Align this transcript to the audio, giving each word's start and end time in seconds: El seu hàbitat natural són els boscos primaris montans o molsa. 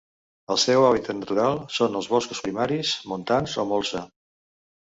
El 0.53 0.57
seu 0.61 0.85
hàbitat 0.85 1.15
natural 1.19 1.59
són 1.77 1.99
els 2.01 2.09
boscos 2.15 2.41
primaris 2.47 2.97
montans 3.13 3.57
o 3.67 3.71
molsa. 3.75 4.07